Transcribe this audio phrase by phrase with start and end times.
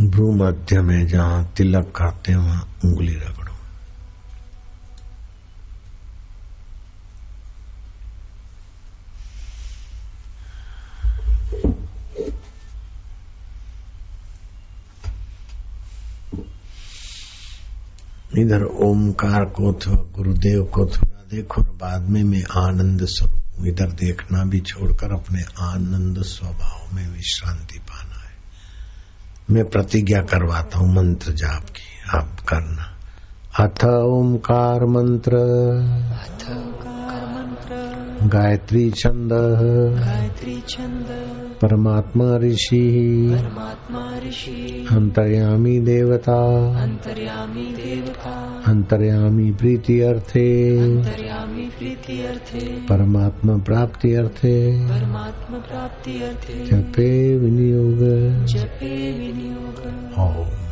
[0.00, 3.48] भ्रू मध्य में जहाँ तिलक करते हैं, वहाँ उंगली रगड़ो।
[18.36, 23.86] इधर ओमकार को थोड़ा, गुरुदेव को थोड़ा देखो, और बाद में मैं आनंद स्वरूप, इधर
[23.86, 28.17] देखना भी छोड़कर अपने आनंद स्वभाव में विश्रांति पाना।
[29.50, 32.98] मैं प्रतिज्ञा करवाता हूँ मंत्र जाप की आप करना।
[33.64, 35.32] अथ ओंकार मंत्र।
[38.22, 39.32] गायत्री छंद।
[40.00, 41.06] गायत्री छंद।
[41.62, 53.56] परमात्मा ऋषि। परमात्मा ऋषि। अंतर्यामी देवता। अंतर्यामी देवता। अंतर्यामी प्रीति अर्थे। अंतर्यामी प्रीति अर्थे। परमात्मा
[53.56, 57.98] प्राप्ति अर्थे। परमात्मा प्राप्ति अर्थे। जपे विनियोग।
[58.46, 59.86] जपे विनियोग।
[60.18, 60.67] ओम।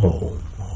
[0.00, 0.69] home.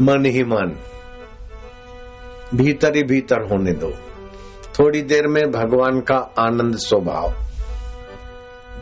[0.00, 0.76] मन ही मन,
[2.54, 3.92] भीतर ही भीतर होने दो।
[4.78, 7.34] थोड़ी देर में भगवान का आनंद स्वभाव,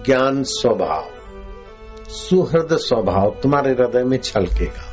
[0.07, 1.05] ज्ञान स्वभाव,
[2.09, 4.92] सुहृद स्वभाव तुम्हारे हृदय में छलकेगा।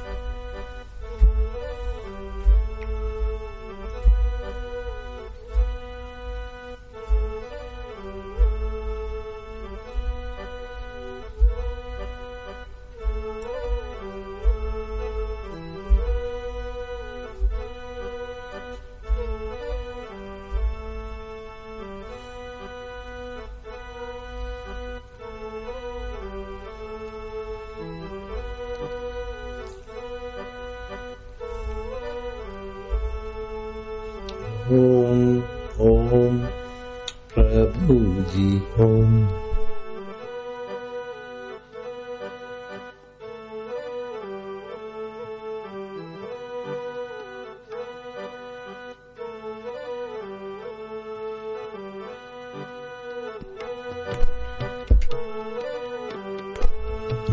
[34.69, 35.43] Om,
[35.77, 36.45] Om,
[37.33, 39.27] Prabhuji Om.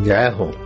[0.06, 0.65] Dạ जय हो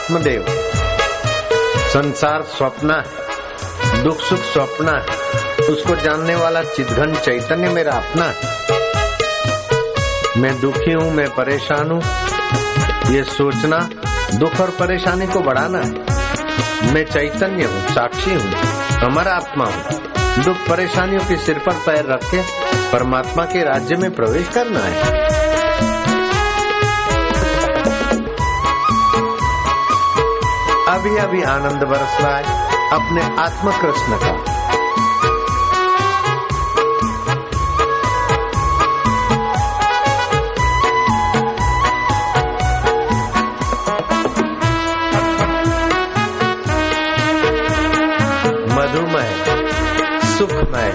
[0.00, 0.44] अंतरात्म देव
[1.88, 8.34] संसार स्वप्न है दुख सुख स्वप्न है उसको जानने वाला चिदघन चैतन्य मेरा अपना। है
[10.36, 12.00] मैं दुखी हूँ, मैं परेशान हूँ।
[13.12, 13.78] ये सोचना,
[14.34, 18.52] दुख और परेशानी को बढ़ाना है। मैं चैतन्य हूँ, साक्षी हूँ
[19.04, 22.42] हमारा आत्मा हूँ। दुख परेशानियों के सिर पर पैर रख के
[22.92, 25.49] परमात्मा के राज्य में प्रवेश करना है।
[31.00, 32.42] अभी अभी आनंद बरस रहा है
[32.90, 34.32] अपने आत्म कृष्ण का।
[48.74, 49.30] मधुमय,
[50.38, 50.90] सुखमय,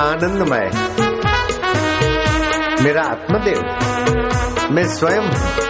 [0.00, 0.70] आनंदमय।
[2.82, 3.60] मेरा आत्मदेव,
[4.70, 5.69] मैं स्वयं हूँ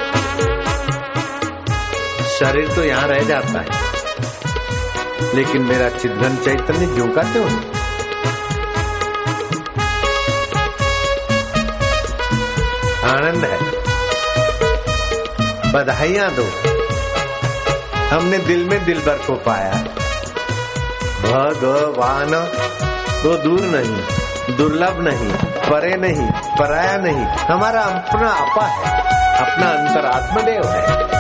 [2.41, 3.91] शरीर तो यहाँ रह जाता है।
[5.35, 7.59] लेकिन मेरा चिदघन चैतन्य ज्यों का त्यों है।
[13.11, 13.81] आनंद है।
[15.73, 16.45] बधाइया दो।
[18.17, 19.73] हमने दिल में दिल भर को पाया।
[21.23, 22.45] भगवान
[23.23, 24.03] तो दूर नहीं,
[24.57, 25.33] दुर्लभ नहीं,
[25.71, 29.01] परे नहीं, पराया नहीं। हमारा अपना आपा है।
[29.37, 31.20] अपना अंतरात्मदेव है।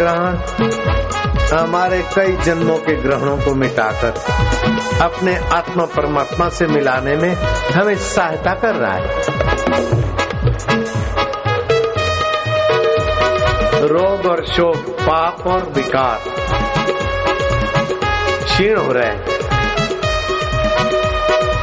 [0.00, 0.36] ग्रहण,
[1.58, 4.14] हमारे कई जन्मों के ग्रहणों को मिटाकर,
[5.02, 7.34] अपने आत्मा परमात्मा से मिलाने में
[7.74, 9.06] हमें सहायता कर रहा है।
[13.86, 16.20] रोग और शोक, पाप और विकार,
[18.44, 19.24] क्षीण हो रहे हैं।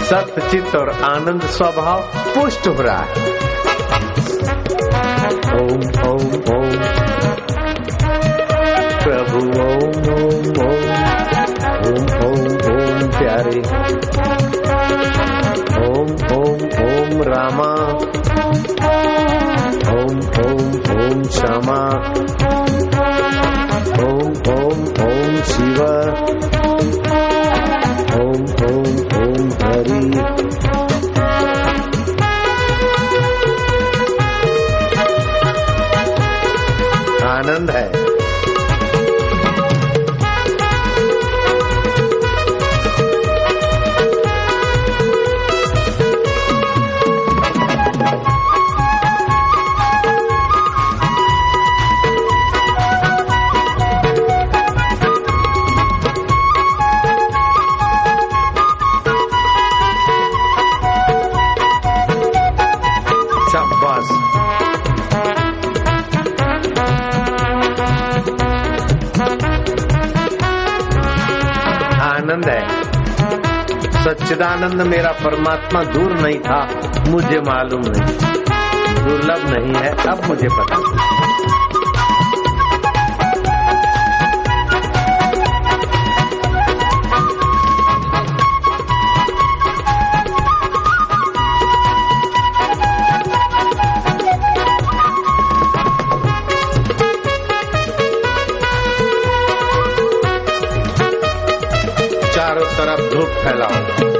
[0.04, 3.12] सत्य चित्त और आनंद स्वभाव पुष्ट हो रहा है।
[5.54, 7.17] ओम ओम ओम।
[20.38, 21.80] ओम ओम क्षमा
[24.04, 25.82] ओम ओम ओम शिव
[28.18, 28.92] ओम ओम
[29.22, 30.02] ओम हरि
[37.28, 38.07] आनंद है।
[72.28, 72.68] आनंद है।
[74.04, 78.18] सच्चिदानंद मेरा परमात्मा दूर नहीं था, मुझे मालूम नहीं।
[79.04, 80.97] दुर्लभ नहीं है, अब मुझे पता।
[103.44, 104.14] 太辣了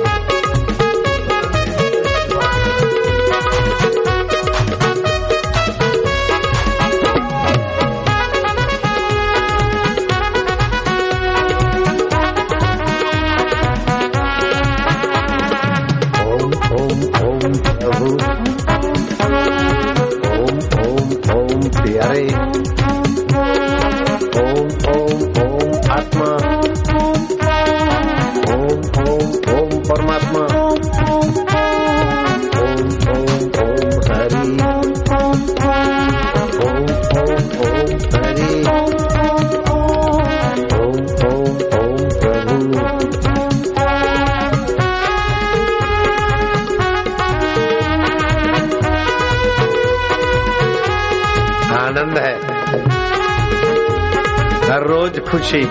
[54.72, 55.64] हर रोज खुशी,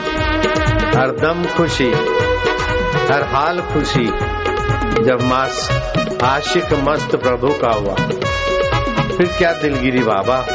[0.97, 1.93] हर दम खुशी,
[3.13, 4.07] हर हाल खुशी,
[5.03, 5.71] जब मास,
[6.25, 7.95] आशिक मस्त प्रभु का हुआ।
[9.17, 10.47] फिर क्या दिलगिरी बाबा?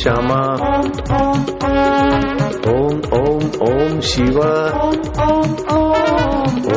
[0.00, 0.40] श्यामा।
[2.70, 4.38] ओम ओम ओम शिव।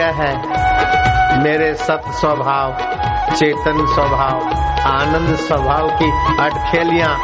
[0.09, 1.43] माधुर्य है?
[1.43, 2.73] मेरे सत स्वभाव,
[3.35, 4.41] चेतन स्वभाव,
[4.93, 7.15] आनंद स्वभाव की अटखेलियाँ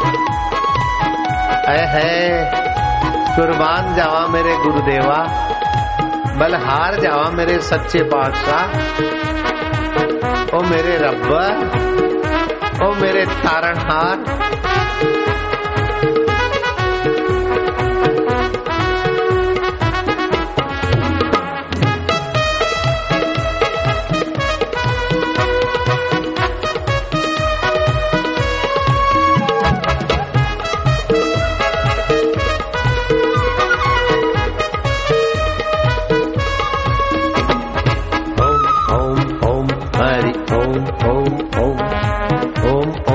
[1.69, 2.51] है,
[3.37, 5.27] कुर्बान जावा मेरे गुरुदेवा,
[6.37, 8.67] बलहार जावा मेरे सच्चे पातशाह।
[10.57, 11.33] ओ मेरे रब्ब
[12.83, 14.45] ओ मेरे तारणहार
[42.75, 43.14] Om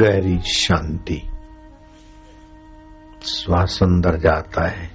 [0.00, 1.22] गहरी शांति।
[3.24, 4.90] श्वास अंदर जाता है।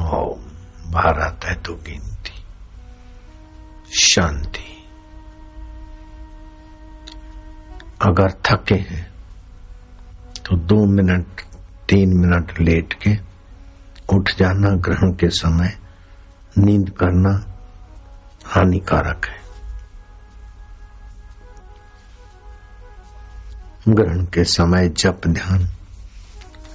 [0.00, 0.40] ओम
[0.92, 2.44] बाहर आता है तो गिनती।
[4.00, 4.84] शांति।
[8.02, 9.10] अगर थके हैं
[10.46, 11.40] तो दो मिनट,
[11.88, 13.16] तीन मिनट लेट के
[14.16, 15.78] उठ जाना, ग्रहण के समय,
[16.58, 17.56] नींद करना
[18.46, 19.45] हानिकारक है।
[23.88, 25.66] ग्रहण के समय जप ध्यान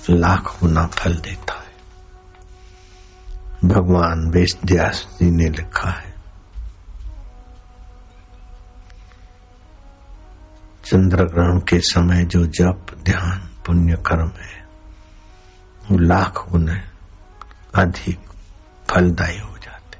[0.09, 1.73] लाख गुना फल देता है,
[3.65, 6.13] भगवान वेशव्यास जी ने लिखा है
[10.85, 14.65] चंद्र ग्रहण के समय जो जप, ध्यान, पुण्य कर्म है,
[15.91, 16.79] वो लाख गुना
[17.75, 18.19] अधिक
[18.89, 19.97] फलदायी हो जाते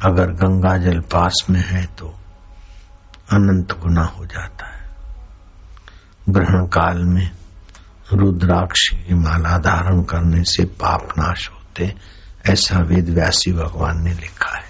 [0.00, 2.14] अगर गंगा जल पास में है तो
[3.32, 4.77] अनंत गुना हो जाता है।
[6.28, 7.30] ग्रहण काल में
[8.12, 11.94] रुद्राक्ष की माला धारण करने से पाप नाश होते,
[12.46, 14.68] ऐसा वेद व्यासी भगवान ने लिखा है।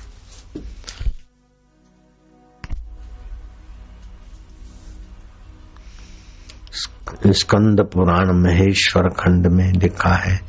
[7.33, 10.41] स्कंद पुराण महेश्वर खंड में लिखा है,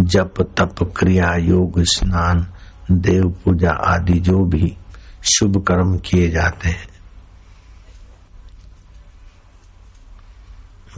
[0.00, 2.46] जप, तप, क्रिया, योग, स्नान,
[2.90, 4.76] देव पूजा आदि जो भी
[5.22, 6.89] शुभ कर्म किए जाते हैं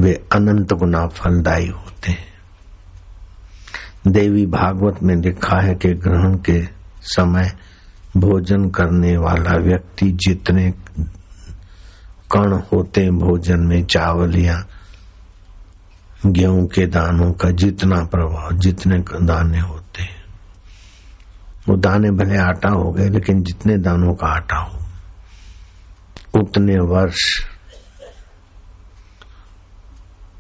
[0.01, 2.33] वे अनंत गुना फलदायी होते हैं।
[4.09, 6.69] देवी भागवत में लिखा है कि ग्रहण के
[7.03, 7.53] समय
[8.17, 10.71] भोजन करने वाला व्यक्ति जितने
[12.33, 14.65] कण होते भोजन में चावल या
[16.27, 20.23] गेहूँ के दानों का जितना प्रभाव, जितने दाने होते हैं।
[21.69, 24.79] वो दाने भले आटा हो गए, लेकिन जितने दानों का आटा हो,
[26.41, 27.52] उतने वर्ष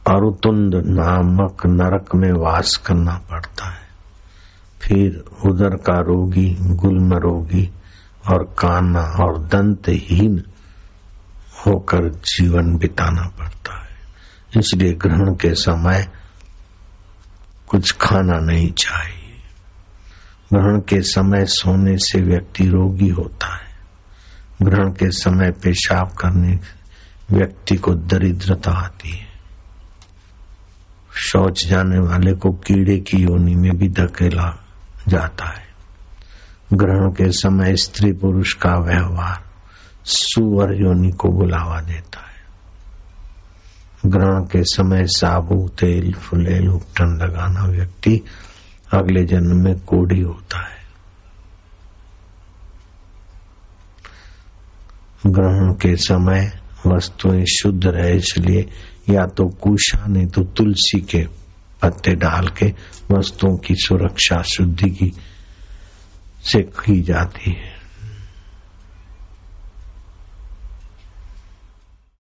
[0.08, 3.88] अरुतुंद नामक नरक में वास करना पड़ता है।
[4.82, 7.70] फिर उदर का रोगी, गुलम रोगी
[8.32, 10.44] और काना और दंतहीन
[11.66, 13.88] होकर जीवन बिताना पड़ता है।
[14.56, 16.08] इसलिए ग्रहण के समय
[17.68, 19.36] कुछ खाना नहीं चाहिए।
[20.52, 23.76] ग्रहण के समय सोने से व्यक्ति रोगी होता है।
[24.62, 26.58] ग्रहण के समय पेशाब करने
[27.30, 29.31] व्यक्ति को दरिद्रता आती है।
[31.32, 34.64] शौच जाने वाले को कीड़े की योनि में भी धकेला
[35.08, 35.66] जाता है।
[36.72, 39.44] ग्रहण के समय स्त्री पुरुष का व्यवहार
[40.04, 42.32] सुअर योनि को बुलावा देता है।
[44.06, 48.22] ग्रहण के समय साबु, तेल, फुलेल, उपटन लगाना व्यक्ति
[48.94, 50.82] अगले जन्म में कोड़ी होता है।
[55.26, 58.68] ग्रहण के समय वस्तुएँ शुद्ध रहे, इसलिए
[59.10, 61.26] या तो कुशा, नहीं तो तुलसी के
[61.82, 62.72] पत्ते डाल के
[63.10, 65.12] वस्तुओं की सुरक्षा, शुद्धि की
[66.44, 67.81] से की जाती है।